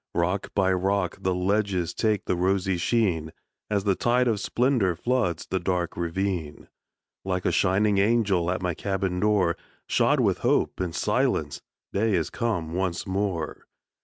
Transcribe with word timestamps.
Rock 0.15 0.49
by 0.55 0.73
rock 0.73 1.17
the 1.21 1.35
ledges 1.35 1.93
Take 1.93 2.25
the 2.25 2.35
rosy 2.35 2.77
sheen, 2.77 3.31
As 3.69 3.83
the 3.83 3.93
tide 3.93 4.27
of 4.27 4.39
splendor 4.39 4.95
Floods 4.95 5.45
the 5.45 5.59
dark 5.59 5.95
ravine. 5.95 6.69
Like 7.23 7.45
a 7.45 7.51
shining 7.51 7.99
angel 7.99 8.49
At 8.49 8.63
my 8.63 8.73
cabin 8.73 9.19
door, 9.19 9.57
Shod 9.85 10.19
with 10.19 10.39
hope 10.39 10.79
and 10.79 10.95
silence, 10.95 11.61
Day 11.93 12.15
is 12.15 12.31
come 12.31 12.73
once 12.73 13.05
more. 13.05 13.67